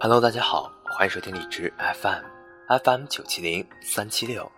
[0.00, 2.22] Hello，大家好，欢迎收听荔枝 FM
[2.84, 4.48] FM 九七零三七六，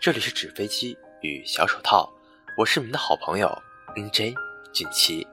[0.00, 2.10] 这里是纸飞机与小手套，
[2.56, 3.50] 我是你们的好朋友
[3.96, 4.34] NJ
[4.72, 5.26] 俊奇。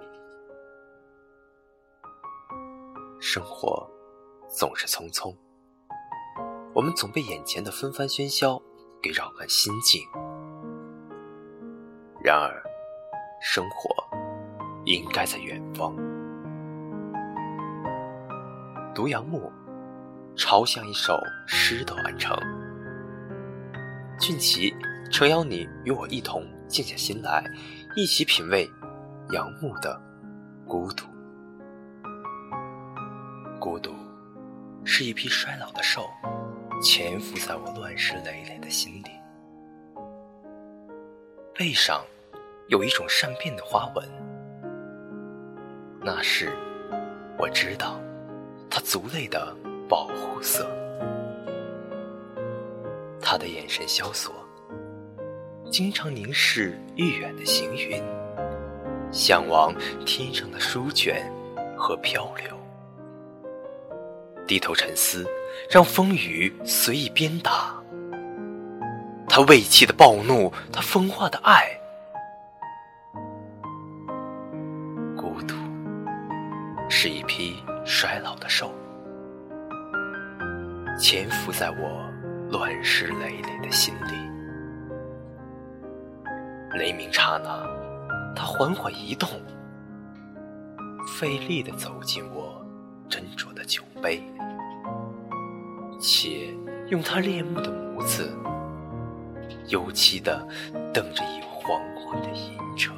[3.22, 3.90] 生活
[4.50, 5.34] 总是匆匆，
[6.74, 8.62] 我们总被眼前的纷繁喧嚣
[9.02, 10.02] 给扰乱心境。
[12.22, 12.62] 然而，
[13.42, 13.90] 生活
[14.84, 15.96] 应该在远方。
[18.96, 19.52] 独杨牧，
[20.38, 22.34] 朝向一首诗的完成。
[24.18, 24.74] 俊奇
[25.12, 27.44] 诚邀你与我一同静下心来，
[27.98, 28.66] 一起品味
[29.34, 30.02] 杨牧的
[30.66, 31.06] 孤独。
[33.60, 33.94] 孤独
[34.86, 36.10] 是一匹衰老的兽，
[36.82, 39.10] 潜伏在我乱石累累的心里。
[41.54, 42.02] 背上
[42.70, 44.10] 有一种善变的花纹，
[46.00, 46.56] 那是
[47.38, 48.00] 我知道
[48.76, 49.56] 他族类的
[49.88, 50.70] 保护色。
[53.22, 54.34] 他的眼神萧索，
[55.72, 58.04] 经常凝视愈远的行云，
[59.14, 59.74] 向往
[60.06, 61.32] 天上的书卷
[61.78, 62.50] 和漂流。
[64.46, 65.26] 低头沉思，
[65.72, 67.82] 让风雨随意鞭打。
[69.30, 71.66] 他未气的暴怒，他风化的爱。
[75.16, 75.56] 孤独
[76.90, 78.74] 是一匹衰老的兽，
[81.00, 82.12] 潜伏在我
[82.50, 84.14] 乱石累累的心里。
[86.80, 87.64] 雷鸣刹那，
[88.36, 89.30] 他缓缓移动，
[91.08, 92.60] 费力的走进我
[93.08, 94.24] 斟酌的酒杯。
[96.00, 96.50] 且
[96.88, 98.36] 用他猎目的眸子，
[99.68, 100.44] 幽凄的
[100.92, 102.96] 瞪着已黄昏的银城。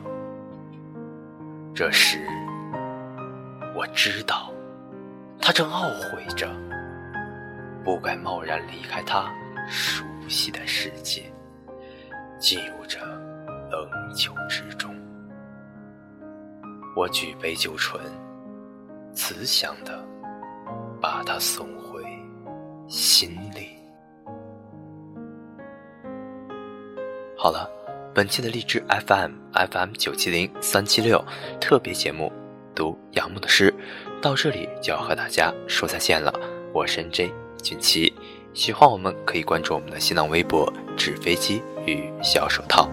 [1.75, 2.25] 这时，
[3.75, 4.51] 我知道，
[5.47, 6.45] 他正懊悔着，
[7.81, 9.31] 不该贸然离开他
[9.69, 11.23] 熟悉的世界，
[12.37, 14.93] 进入这冷酒之中。
[16.97, 18.03] 我举杯就醇，
[19.13, 20.05] 慈祥的
[20.99, 22.03] 把他送回。
[22.89, 23.69] 心里。
[27.37, 27.69] 好了，
[28.13, 31.23] 本期的荔枝 FM FM 九七零三七六
[31.61, 32.33] 特别节目
[32.77, 33.73] 读杨牧的诗，
[34.21, 36.31] 到这里就要和大家说再见了。
[36.71, 37.33] 我是 J
[37.63, 38.13] 俊奇，
[38.53, 42.87] 喜欢我们可以关注我们的新浪微博“纸飞机与小手套”。